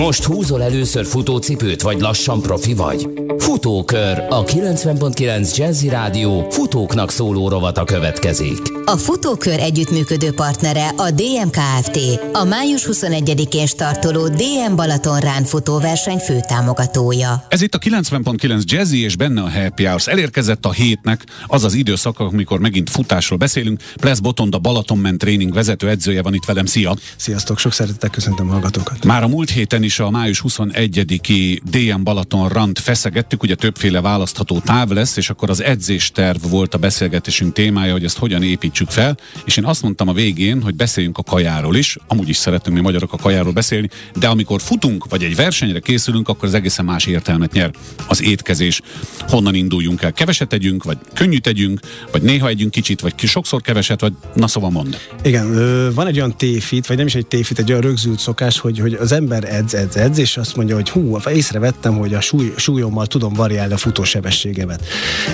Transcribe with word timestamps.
Most 0.00 0.24
húzol 0.24 0.62
először 0.62 1.06
futócipőt, 1.06 1.82
vagy 1.82 2.00
lassan 2.00 2.40
profi 2.42 2.74
vagy? 2.74 3.08
Futókör, 3.38 4.26
a 4.28 4.44
90.9 4.44 5.56
Jazzy 5.56 5.88
Rádió 5.88 6.46
futóknak 6.50 7.10
szóló 7.10 7.48
rovata 7.48 7.84
következik. 7.84 8.79
A 8.90 8.96
Futókör 8.96 9.58
együttműködő 9.58 10.32
partnere 10.32 10.88
a 10.88 11.10
DMKFT, 11.10 11.98
a 12.32 12.44
május 12.44 12.88
21-én 12.92 13.66
startoló 13.66 14.28
DM 14.28 14.74
Balaton 14.76 15.20
Rán 15.20 15.44
futóverseny 15.44 16.18
főtámogatója. 16.18 17.46
Ez 17.48 17.62
itt 17.62 17.74
a 17.74 17.78
90.9 17.78 18.64
Jazzy 18.64 19.02
és 19.02 19.16
benne 19.16 19.42
a 19.42 19.50
Happy 19.50 19.84
Hours. 19.84 20.06
Elérkezett 20.06 20.64
a 20.64 20.72
hétnek 20.72 21.24
az 21.46 21.64
az 21.64 21.74
időszak, 21.74 22.18
amikor 22.18 22.60
megint 22.60 22.90
futásról 22.90 23.38
beszélünk. 23.38 23.80
Plesz 23.96 24.18
Botonda 24.18 24.58
Balatonment 24.58 25.18
tréning 25.18 25.52
vezető 25.52 25.88
edzője 25.88 26.22
van 26.22 26.34
itt 26.34 26.44
velem. 26.44 26.66
Szia! 26.66 26.96
Sziasztok, 27.16 27.58
sok 27.58 27.72
szeretettel 27.72 28.10
köszöntöm 28.10 28.48
a 28.48 28.52
hallgatókat. 28.52 29.04
Már 29.04 29.22
a 29.22 29.28
múlt 29.28 29.50
héten 29.50 29.82
is 29.82 30.00
a 30.00 30.10
május 30.10 30.42
21-i 30.48 31.60
DM 31.70 32.02
Balaton 32.02 32.48
Rand 32.48 32.78
feszegettük, 32.78 33.42
ugye 33.42 33.54
többféle 33.54 34.00
választható 34.00 34.58
táv 34.58 34.88
lesz, 34.88 35.16
és 35.16 35.30
akkor 35.30 35.50
az 35.50 35.62
edzésterv 35.62 36.44
volt 36.48 36.74
a 36.74 36.78
beszélgetésünk 36.78 37.52
témája, 37.52 37.92
hogy 37.92 38.04
ezt 38.04 38.18
hogyan 38.18 38.42
építsük 38.42 38.78
fel, 38.88 39.16
és 39.44 39.56
én 39.56 39.64
azt 39.64 39.82
mondtam 39.82 40.08
a 40.08 40.12
végén, 40.12 40.62
hogy 40.62 40.74
beszéljünk 40.74 41.18
a 41.18 41.22
kajáról 41.22 41.76
is, 41.76 41.96
amúgy 42.06 42.28
is 42.28 42.36
szeretünk 42.36 42.76
mi 42.76 42.82
magyarok 42.82 43.12
a 43.12 43.16
kajáról 43.16 43.52
beszélni, 43.52 43.88
de 44.14 44.26
amikor 44.26 44.60
futunk, 44.60 45.08
vagy 45.08 45.22
egy 45.22 45.36
versenyre 45.36 45.78
készülünk, 45.78 46.28
akkor 46.28 46.48
az 46.48 46.54
egészen 46.54 46.84
más 46.84 47.06
értelmet 47.06 47.52
nyer 47.52 47.70
az 48.08 48.22
étkezés. 48.22 48.80
Honnan 49.28 49.54
induljunk 49.54 50.02
el? 50.02 50.12
Keveset 50.12 50.48
tegyünk, 50.48 50.84
vagy 50.84 50.98
könnyű 51.14 51.38
tegyünk, 51.38 51.80
vagy 52.12 52.22
néha 52.22 52.48
együnk 52.48 52.70
kicsit, 52.70 53.00
vagy 53.00 53.14
sokszor 53.18 53.60
keveset, 53.60 54.00
vagy 54.00 54.12
na 54.34 54.46
szóval 54.46 54.70
mond. 54.70 54.98
Igen, 55.22 55.54
van 55.94 56.06
egy 56.06 56.16
olyan 56.16 56.36
téfit, 56.36 56.86
vagy 56.86 56.96
nem 56.96 57.06
is 57.06 57.14
egy 57.14 57.26
téfit, 57.26 57.58
egy 57.58 57.70
olyan 57.70 57.82
rögzült 57.82 58.18
szokás, 58.18 58.58
hogy, 58.58 58.78
hogy 58.78 58.94
az 58.94 59.12
ember 59.12 59.44
edz, 59.54 59.74
edz, 59.74 59.96
edz, 59.96 60.18
és 60.18 60.36
azt 60.36 60.56
mondja, 60.56 60.74
hogy 60.74 60.90
hú, 60.90 61.18
észrevettem, 61.32 61.96
hogy 61.98 62.14
a 62.14 62.20
súly, 62.20 62.52
súlyommal 62.56 63.06
tudom 63.06 63.32
variálni 63.32 63.72
a 63.72 63.76
futósebességemet. 63.76 64.84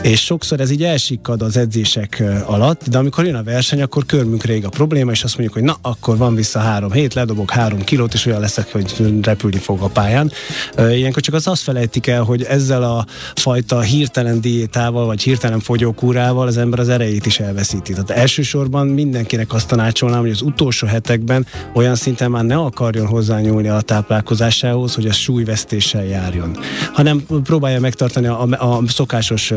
És 0.02 0.24
sokszor 0.24 0.60
ez 0.60 0.70
így 0.70 0.82
elsikkad 0.84 1.42
az 1.42 1.56
edzések 1.56 2.22
alatt, 2.46 2.88
de 2.88 2.98
amikor 2.98 3.24
jön 3.24 3.34
a 3.36 3.42
verseny, 3.42 3.82
akkor 3.82 4.06
körmünk 4.06 4.44
rég 4.44 4.64
a 4.64 4.68
probléma, 4.68 5.10
és 5.10 5.22
azt 5.22 5.38
mondjuk, 5.38 5.58
hogy 5.58 5.66
na, 5.66 5.76
akkor 5.90 6.16
van 6.16 6.34
vissza 6.34 6.58
három 6.58 6.92
hét, 6.92 7.14
ledobok 7.14 7.50
három 7.50 7.84
kilót, 7.84 8.14
és 8.14 8.26
olyan 8.26 8.40
leszek, 8.40 8.72
hogy 8.72 9.18
repülni 9.22 9.58
fog 9.58 9.80
a 9.80 9.88
pályán. 9.88 10.32
Ilyenkor 10.78 11.22
csak 11.22 11.34
az 11.34 11.46
azt 11.46 11.62
felejtik 11.62 12.06
el, 12.06 12.22
hogy 12.22 12.42
ezzel 12.42 12.82
a 12.82 13.06
fajta 13.34 13.80
hirtelen 13.80 14.40
diétával, 14.40 15.06
vagy 15.06 15.22
hirtelen 15.22 15.60
fogyókúrával 15.60 16.46
az 16.46 16.56
ember 16.56 16.78
az 16.78 16.88
erejét 16.88 17.26
is 17.26 17.40
elveszíti. 17.40 17.92
Tehát 17.92 18.10
elsősorban 18.10 18.86
mindenkinek 18.86 19.52
azt 19.52 19.68
tanácsolnám, 19.68 20.20
hogy 20.20 20.30
az 20.30 20.42
utolsó 20.42 20.86
hetekben 20.86 21.46
olyan 21.74 21.94
szinten 21.94 22.30
már 22.30 22.44
ne 22.44 22.56
akarjon 22.56 23.06
hozzányúlni 23.06 23.68
a 23.68 23.80
táplálkozásához, 23.80 24.94
hogy 24.94 25.06
ez 25.06 25.16
súlyvesztéssel 25.16 26.04
járjon, 26.04 26.58
hanem 26.92 27.26
próbálja 27.44 27.80
megtartani 27.80 28.26
a, 28.26 28.42
a 28.42 28.80
szokásos 28.88 29.52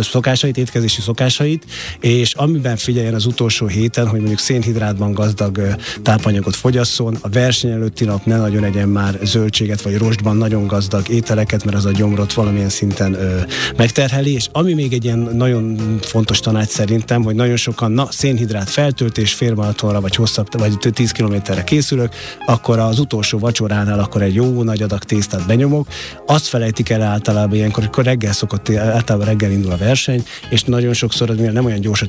szokásait, 0.00 0.56
étkezési 0.56 1.00
szokásait, 1.00 1.64
és 2.00 2.34
amiben 2.34 2.76
figyeljen 2.94 3.18
az 3.18 3.26
utolsó 3.26 3.66
héten, 3.66 4.06
hogy 4.06 4.18
mondjuk 4.18 4.38
szénhidrátban 4.38 5.12
gazdag 5.12 5.60
tápanyagot 6.02 6.56
fogyasszon, 6.56 7.16
a 7.20 7.28
verseny 7.28 7.70
előtti 7.70 8.04
nap 8.04 8.24
ne 8.24 8.36
nagyon 8.36 8.64
egyen 8.64 8.88
már 8.88 9.18
zöldséget, 9.22 9.82
vagy 9.82 9.98
rostban 9.98 10.36
nagyon 10.36 10.66
gazdag 10.66 11.08
ételeket, 11.08 11.64
mert 11.64 11.76
az 11.76 11.84
a 11.84 11.90
gyomrot 11.90 12.32
valamilyen 12.32 12.68
szinten 12.68 13.14
ö, 13.14 13.40
megterheli, 13.76 14.32
és 14.32 14.48
ami 14.52 14.74
még 14.74 14.92
egy 14.92 15.04
ilyen 15.04 15.18
nagyon 15.18 15.78
fontos 16.00 16.40
tanács 16.40 16.68
szerintem, 16.68 17.22
hogy 17.22 17.34
nagyon 17.34 17.56
sokan, 17.56 17.92
na, 17.92 18.06
szénhidrát 18.10 18.70
feltöltés 18.70 19.32
félmaratonra, 19.32 20.00
vagy 20.00 20.14
hosszabb, 20.14 20.58
vagy 20.58 20.78
10 20.78 21.10
kilométerre 21.10 21.64
készülök, 21.64 22.12
akkor 22.46 22.78
az 22.78 22.98
utolsó 22.98 23.38
vacsoránál 23.38 23.98
akkor 23.98 24.22
egy 24.22 24.34
jó 24.34 24.62
nagy 24.62 24.82
adag 24.82 25.04
tésztát 25.04 25.46
benyomok. 25.46 25.88
Azt 26.26 26.46
felejtik 26.46 26.90
el 26.90 27.02
általában 27.02 27.56
ilyenkor, 27.56 27.84
akkor 27.84 28.04
reggel 28.04 28.32
szokott, 28.32 28.70
általában 28.70 29.26
reggel 29.26 29.50
indul 29.50 29.72
a 29.72 29.76
verseny, 29.76 30.24
és 30.50 30.62
nagyon 30.62 30.92
sokszor 30.92 31.30
az 31.30 31.36
nem 31.36 31.64
olyan 31.64 31.80
gyors 31.80 32.02
a 32.02 32.06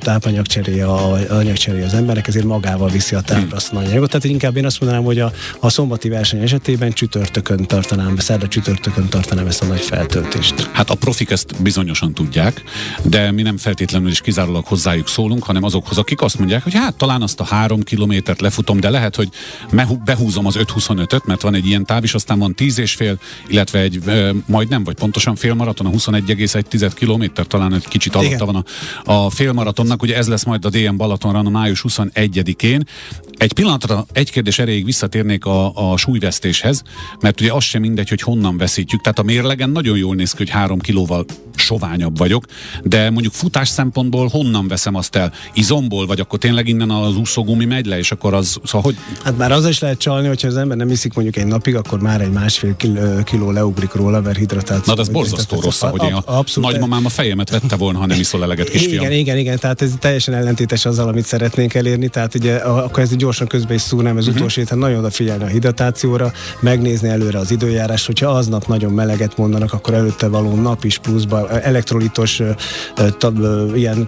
tápanyagcseréje, 0.76 1.32
a 1.32 1.38
anyagcseréje 1.38 1.86
az 1.86 1.94
emberek, 1.94 2.28
ezért 2.28 2.46
magával 2.46 2.90
viszi 2.90 3.16
a 3.16 3.22
tápra 3.22 3.56
azt 3.56 3.74
a 3.74 3.78
anyagot. 3.78 4.10
Tehát 4.10 4.24
inkább 4.24 4.58
én 4.58 4.66
azt 4.66 4.80
mondanám, 4.80 5.06
hogy 5.06 5.20
a, 5.20 5.32
a 5.60 5.70
szombati 5.70 6.10
verseny 6.10 6.42
esetében 6.42 6.92
csütörtökön 6.92 7.66
tartanám, 7.66 8.18
szerda 8.18 8.48
csütörtökön 8.48 9.10
tartanám 9.10 9.48
ezt 9.48 9.62
a 9.62 9.66
nagy 9.66 9.82
feltöltést. 9.82 10.70
Hát 10.72 10.90
a 10.90 10.96
profik 10.96 11.30
ezt 11.30 11.62
bizonyosan 11.62 12.14
tudják, 12.14 12.64
de 13.04 13.32
mi 13.32 13.42
nem 13.42 13.58
feltétlenül 13.58 14.10
is 14.10 14.22
kizárólag 14.22 14.66
hozzájuk 14.66 15.08
szólunk, 15.08 15.44
hanem 15.44 15.64
azokhoz, 15.64 15.98
akik 15.98 16.22
azt 16.22 16.38
mondják, 16.38 16.64
hogy 16.64 16.74
hát 16.74 16.96
talán 16.96 17.22
azt 17.22 17.40
a 17.40 17.44
három 17.44 17.82
kilométert 17.82 18.42
lefutom, 18.42 18.80
de 18.80 18.90
lehet, 18.90 19.16
hogy 19.16 19.30
behúzom 20.06 20.46
az 20.46 20.56
5-25-öt, 20.60 21.26
mert 21.26 21.42
van 21.42 21.54
egy 21.54 21.66
ilyen 21.66 21.86
táv, 21.86 22.04
és 22.04 22.14
aztán 22.14 22.40
van 22.40 22.56
10 22.56 22.80
és 22.80 22.94
fél, 22.94 23.18
illetve 23.48 23.80
egy 23.80 24.00
e, 24.06 24.32
majdnem, 24.46 24.84
vagy 24.84 24.96
pontosan 24.96 25.36
félmaraton, 25.36 25.86
a 25.86 25.90
21,1 25.90 26.92
kilométer, 26.96 27.46
talán 27.46 27.74
egy 27.74 27.88
kicsit 27.88 28.16
alatta 28.16 28.46
van 28.46 28.66
a, 29.04 29.12
a 29.12 29.30
félmaratonnak, 29.30 30.02
ugye 30.02 30.16
ez 30.16 30.28
lesz 30.28 30.44
majd 30.44 30.65
a 30.66 30.70
DM 30.70 30.96
Balatonra 30.96 31.40
a 31.40 31.50
május 31.50 31.84
21-én. 31.88 32.84
Egy 33.38 33.54
pillanatra 33.54 34.06
egy 34.12 34.32
kérdés 34.32 34.60
erejéig 34.60 34.86
visszatérnék 34.86 35.46
a, 35.46 35.92
a 35.92 35.98
súlyvesztéshez, 35.98 36.82
mert 37.20 37.42
ugye 37.42 37.54
az 37.54 37.64
sem 37.64 37.82
mindegy, 37.82 38.10
hogy 38.10 38.22
honnan 38.22 38.58
veszítjük. 38.58 39.02
Tehát 39.02 39.20
a 39.20 39.24
mérlegen 39.24 39.70
nagyon 39.70 39.98
jól 39.98 40.16
néz 40.16 40.32
ki, 40.32 40.38
hogy 40.38 40.50
három 40.50 40.80
kilóval 40.80 41.26
soványabb 41.56 42.18
vagyok, 42.18 42.46
de 42.84 43.10
mondjuk 43.10 43.34
futás 43.34 43.70
szempontból 43.70 44.28
honnan 44.28 44.68
veszem 44.68 44.96
azt 44.96 45.16
el? 45.16 45.34
Izomból, 45.54 46.06
vagy 46.06 46.20
akkor 46.20 46.40
tényleg 46.40 46.68
innen 46.68 46.90
az 46.90 47.18
úszógumi 47.18 47.66
megy 47.66 47.86
le, 47.86 47.98
és 47.98 48.12
akkor 48.12 48.34
az, 48.34 48.60
szóval 48.64 48.82
hogy? 48.82 48.96
Hát 49.24 49.38
már 49.38 49.52
az 49.52 49.68
is 49.68 49.80
lehet 49.80 49.98
csalni, 49.98 50.28
hogyha 50.28 50.48
az 50.48 50.58
ember 50.58 50.78
nem 50.78 50.90
iszik 50.90 51.14
mondjuk 51.14 51.36
egy 51.38 51.46
napig, 51.46 51.76
akkor 51.76 52.00
már 52.00 52.22
egy 52.22 52.32
másfél 52.32 52.76
kiló, 52.76 53.24
kiló 53.24 53.52
leugrik 53.52 53.94
róla, 53.94 54.22
mert 54.22 54.38
hidratáció. 54.38 54.84
Na, 54.86 54.94
de 54.94 55.02
ez 55.02 55.10
borzasztó 55.10 55.60
rossz, 55.60 55.82
hogy 55.82 56.04
én 56.04 56.14
a 56.14 56.24
abszolút, 56.26 56.72
nagymamám 56.72 57.06
a 57.06 57.10
fejemet 57.10 57.50
vette 57.50 57.76
volna, 57.76 58.00
ha 58.00 58.06
nem 58.06 58.20
iszol 58.20 58.44
eleget, 58.44 58.70
kisfiam. 58.76 59.04
Igen, 59.04 59.18
igen, 59.18 59.38
igen, 59.38 59.60
tehát 59.60 59.82
ez 59.82 59.92
teljesen 60.00 60.34
ellentétes 60.56 60.86
azzal, 60.86 61.08
amit 61.08 61.26
szeretnénk 61.26 61.74
elérni, 61.74 62.08
tehát 62.08 62.36
ugye 62.36 62.56
akkor 62.56 63.04
ez 63.04 63.16
gyorsan 63.16 63.48
közbe 63.48 63.74
is 63.74 63.82
szúrnám, 63.82 64.18
az 64.18 64.24
uh-huh. 64.24 64.38
utolsó 64.38 64.62
héten 64.62 64.78
nagyon 64.78 64.98
odafigyelni 64.98 65.44
a 65.44 65.48
hidratációra, 65.48 66.32
megnézni 66.60 67.10
előre 67.10 67.40
az 67.40 67.52
időjárás, 67.52 68.06
hogyha 68.06 68.30
aznap 68.30 68.68
nagyon 68.68 68.92
meleget 68.92 69.38
mondanak, 69.38 69.74
akkor 69.74 69.94
előtte 69.94 70.28
való 70.28 70.56
nap 70.56 70.84
is 70.84 70.98
pluszba 70.98 71.50
elektrolitos 71.50 72.42
tab, 73.18 73.40
ilyen 73.76 74.08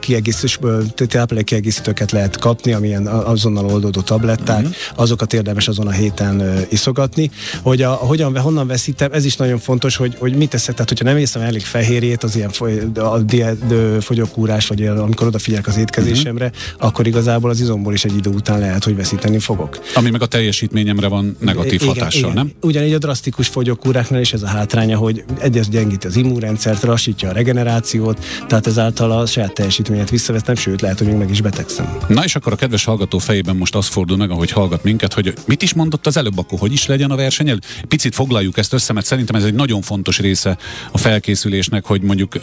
kiegészítőket 1.44 2.12
lehet 2.12 2.38
kapni, 2.38 2.74
amilyen 2.74 3.08
azonnal 3.08 3.66
oldódó 3.66 4.02
tabletták, 4.02 4.62
uh-huh. 4.62 4.76
azokat 4.96 5.34
érdemes 5.34 5.68
azon 5.68 5.88
a 5.88 5.92
héten 5.92 6.66
iszogatni. 6.70 7.32
Hogy 7.62 7.82
a, 7.82 7.92
hogyan, 7.92 8.40
honnan 8.40 8.68
veszítem, 8.68 9.12
ez 9.12 9.26
is 9.26 9.36
nagyon 9.36 9.60
fontos, 9.60 9.96
hogy, 9.96 10.16
hogy 10.20 10.36
mit 10.36 10.50
teszek, 10.50 10.74
tehát 10.74 10.90
hogyha 10.90 11.06
nem 11.06 11.18
észem 11.18 11.42
elég 11.42 11.62
fehérjét, 11.62 12.24
az 12.24 12.36
ilyen 12.36 12.50
foly, 12.50 12.82
a 12.96 13.20
diet, 13.20 13.58
fogyókúrás, 14.00 14.68
vagy 14.68 14.86
amikor 14.86 15.28
odafigyelek 15.28 15.68
az 15.68 15.78
étkezésemre, 15.78 16.37
uh-huh. 16.46 16.88
akkor 16.88 17.08
igazából 17.08 17.50
az 17.50 17.60
izomból 17.60 17.94
is 17.94 18.06
egy 18.06 18.16
idő 18.18 18.30
után 18.30 18.60
lehet, 18.60 18.84
hogy 18.84 18.96
veszíteni 18.96 19.40
fogok. 19.40 19.80
Ami 19.96 20.10
meg 20.10 20.22
a 20.22 20.26
teljesítményemre 20.26 21.08
van 21.08 21.38
negatív 21.40 21.74
igen, 21.82 21.88
hatással, 21.88 22.20
igen. 22.20 22.34
nem? 22.34 22.52
Ugyanígy 22.62 22.94
a 22.94 22.98
drasztikus 22.98 23.48
fogyókúráknál 23.48 24.22
is 24.22 24.34
ez 24.34 24.42
a 24.42 24.48
hátránya, 24.48 24.98
hogy 24.98 25.24
egyes 25.40 25.70
gyengít 25.70 26.06
az 26.06 26.16
immunrendszert, 26.16 26.82
lassítja 26.82 27.30
a 27.30 27.32
regenerációt, 27.32 28.26
tehát 28.48 28.68
ezáltal 28.68 29.12
a 29.12 29.26
saját 29.26 29.54
teljesítményet 29.54 30.10
visszavesztem, 30.10 30.56
sőt 30.56 30.82
lehet, 30.82 30.98
hogy 30.98 31.08
még 31.08 31.16
meg 31.16 31.30
is 31.30 31.42
betegszem. 31.42 31.98
Na 32.08 32.24
és 32.24 32.36
akkor 32.36 32.54
a 32.54 32.56
kedves 32.56 32.84
hallgató 32.84 33.18
fejében 33.18 33.56
most 33.56 33.76
az 33.76 33.88
fordul 33.88 34.18
meg, 34.18 34.30
ahogy 34.32 34.52
hallgat 34.52 34.84
minket, 34.84 35.14
hogy 35.14 35.34
mit 35.46 35.62
is 35.62 35.74
mondott 35.74 36.08
az 36.08 36.18
előbb, 36.18 36.38
akkor 36.38 36.60
hogy 36.60 36.72
is 36.72 36.86
legyen 36.86 37.12
a 37.12 37.16
verseny? 37.16 37.60
Picit 37.88 38.16
foglaljuk 38.16 38.58
ezt 38.58 38.74
össze, 38.74 38.94
mert 38.94 39.06
szerintem 39.06 39.36
ez 39.36 39.44
egy 39.44 39.54
nagyon 39.54 39.82
fontos 39.82 40.20
része 40.20 40.58
a 40.92 40.98
felkészülésnek, 40.98 41.86
hogy 41.86 42.02
mondjuk 42.02 42.40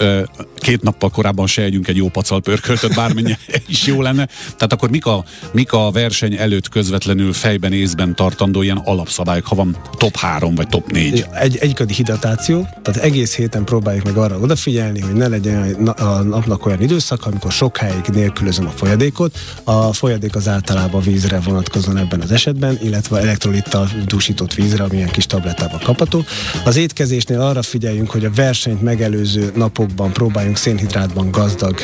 két 0.56 0.82
nappal 0.82 1.10
korábban 1.10 1.46
se 1.46 1.62
együnk 1.62 1.88
egy 1.88 1.96
jó 1.96 2.08
pacal 2.08 2.40
pörköltöt, 2.40 2.94
bármennyi 2.94 3.36
is 3.66 3.83
jó 3.86 4.02
lenne. 4.02 4.28
Tehát 4.44 4.72
akkor 4.72 4.90
mik 4.90 5.06
a, 5.06 5.24
mik 5.52 5.72
a 5.72 5.90
verseny 5.90 6.34
előtt 6.36 6.68
közvetlenül 6.68 7.32
fejben, 7.32 7.72
észben 7.72 8.14
tartandó 8.14 8.62
ilyen 8.62 8.80
alapszabályok, 8.84 9.46
ha 9.46 9.54
van 9.54 9.76
top 9.96 10.16
3 10.16 10.54
vagy 10.54 10.68
top 10.68 10.90
4? 10.90 11.26
Egy, 11.32 11.56
egykadi 11.56 11.94
hidratáció, 11.94 12.68
tehát 12.82 13.02
egész 13.02 13.34
héten 13.34 13.64
próbáljuk 13.64 14.04
meg 14.04 14.16
arra 14.16 14.38
odafigyelni, 14.38 15.00
hogy 15.00 15.12
ne 15.12 15.28
legyen 15.28 15.86
a 15.86 16.22
napnak 16.22 16.66
olyan 16.66 16.82
időszak, 16.82 17.26
amikor 17.26 17.52
sokáig 17.52 18.04
nélkülözöm 18.12 18.66
a 18.66 18.70
folyadékot. 18.70 19.38
A 19.64 19.92
folyadék 19.92 20.36
az 20.36 20.48
általában 20.48 21.02
vízre 21.02 21.40
vonatkozóan 21.40 21.96
ebben 21.96 22.20
az 22.20 22.30
esetben, 22.30 22.78
illetve 22.82 23.18
elektrolittal 23.18 23.90
dúsított 24.06 24.54
vízre, 24.54 24.84
amilyen 24.84 25.10
kis 25.10 25.26
tablettában 25.26 25.80
kapható. 25.80 26.24
Az 26.64 26.76
étkezésnél 26.76 27.40
arra 27.40 27.62
figyeljünk, 27.62 28.10
hogy 28.10 28.24
a 28.24 28.30
versenyt 28.34 28.82
megelőző 28.82 29.52
napokban 29.54 30.12
próbáljunk 30.12 30.56
szénhidrátban 30.56 31.30
gazdag 31.30 31.80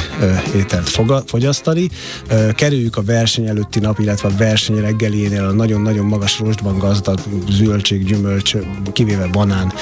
ételt 0.57 0.89
fogyasztani. 1.27 1.90
Kerüljük 2.55 2.97
a 2.97 3.03
verseny 3.03 3.47
előtti 3.47 3.79
nap, 3.79 3.99
illetve 3.99 4.29
a 4.29 4.37
verseny 4.37 4.81
reggelénél 4.81 5.45
a 5.45 5.53
nagyon-nagyon 5.53 6.07
magas 6.07 6.39
rostban 6.39 6.79
gazdag 6.79 7.19
zöldség, 7.49 8.05
gyümölcs, 8.05 8.57
kivéve 8.93 9.27
banán 9.27 9.73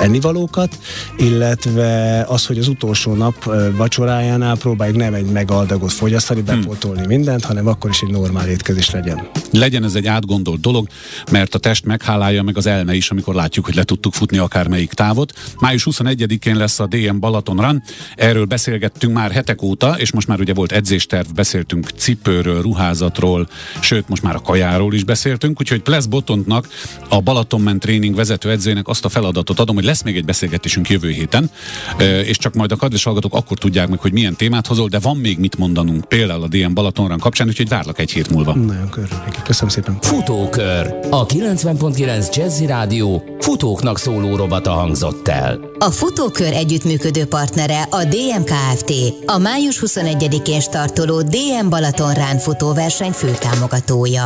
ennivalókat, 0.00 0.78
illetve 1.16 2.20
az, 2.28 2.46
hogy 2.46 2.58
az 2.58 2.68
utolsó 2.68 3.14
nap 3.14 3.50
vacsorájánál 3.76 4.56
próbáljuk 4.56 4.96
nem 4.96 5.14
egy 5.14 5.26
megaldagot 5.26 5.92
fogyasztani, 5.92 6.42
hmm. 6.46 6.60
bepótolni 6.60 6.98
hmm. 6.98 7.08
mindent, 7.08 7.44
hanem 7.44 7.66
akkor 7.66 7.90
is 7.90 8.00
egy 8.00 8.10
normál 8.10 8.48
étkezés 8.48 8.90
legyen. 8.90 9.28
Legyen 9.50 9.84
ez 9.84 9.94
egy 9.94 10.06
átgondolt 10.06 10.60
dolog, 10.60 10.86
mert 11.30 11.54
a 11.54 11.58
test 11.58 11.84
meghálálja 11.84 12.42
meg 12.42 12.56
az 12.56 12.66
elme 12.66 12.94
is, 12.94 13.10
amikor 13.10 13.34
látjuk, 13.34 13.64
hogy 13.64 13.74
le 13.74 13.84
tudtuk 13.84 14.12
futni 14.12 14.38
akármelyik 14.38 14.92
távot. 14.92 15.32
Május 15.58 15.86
21-én 15.90 16.56
lesz 16.56 16.80
a 16.80 16.86
DM 16.86 17.18
Balaton 17.18 17.56
Run. 17.56 17.82
Erről 18.14 18.44
beszélgettünk 18.44 19.14
már 19.14 19.30
hetek 19.30 19.62
óta, 19.62 19.94
és 19.98 20.12
most 20.12 20.28
már 20.28 20.40
ugye 20.40 20.53
volt 20.54 20.72
edzésterv, 20.72 21.26
beszéltünk 21.34 21.88
cipőről, 21.96 22.62
ruházatról, 22.62 23.48
sőt, 23.80 24.08
most 24.08 24.22
már 24.22 24.34
a 24.34 24.40
kajáról 24.40 24.94
is 24.94 25.04
beszéltünk, 25.04 25.60
úgyhogy 25.60 25.82
Plesz 25.82 26.06
Botontnak, 26.06 26.68
a 27.08 27.20
Balatonment 27.20 27.80
Tréning 27.80 28.14
vezető 28.14 28.50
edzőjének 28.50 28.88
azt 28.88 29.04
a 29.04 29.08
feladatot 29.08 29.60
adom, 29.60 29.74
hogy 29.74 29.84
lesz 29.84 30.02
még 30.02 30.16
egy 30.16 30.24
beszélgetésünk 30.24 30.88
jövő 30.88 31.10
héten, 31.10 31.50
és 32.24 32.38
csak 32.38 32.54
majd 32.54 32.72
a 32.72 32.76
kedves 32.76 33.04
hallgatók 33.04 33.34
akkor 33.34 33.58
tudják 33.58 33.88
meg, 33.88 33.98
hogy 33.98 34.12
milyen 34.12 34.36
témát 34.36 34.66
hozol, 34.66 34.88
de 34.88 34.98
van 34.98 35.16
még 35.16 35.38
mit 35.38 35.58
mondanunk, 35.58 36.04
például 36.04 36.42
a 36.42 36.48
DM 36.48 36.74
Balatonran 36.74 37.18
kapcsán, 37.18 37.48
úgyhogy 37.48 37.68
várlak 37.68 37.98
egy 37.98 38.10
hét 38.10 38.30
múlva. 38.30 38.54
Nagyon 38.54 38.88
örülök. 38.90 39.42
Köszönöm 39.44 39.70
szépen. 39.70 39.98
Futókör. 40.00 40.94
A 41.10 41.26
90.9 41.26 42.36
Jazzy 42.36 42.66
Rádió 42.66 43.36
futóknak 43.40 43.98
szóló 43.98 44.36
robata 44.36 44.70
hangzott 44.70 45.28
el. 45.28 45.72
A 45.84 45.90
Futókör 45.90 46.52
együttműködő 46.52 47.24
partnere 47.24 47.82
a 47.82 48.04
DM 48.04 48.42
Kft. 48.44 48.92
A 49.26 49.38
május 49.38 49.82
21-én 49.86 50.60
startoló 50.60 51.22
DM 51.22 51.68
Balaton 51.68 52.14
Rán 52.14 52.38
futóverseny 52.38 53.10
főtámogatója. 53.10 54.22